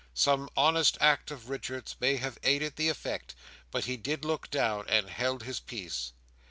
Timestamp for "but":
3.69-3.85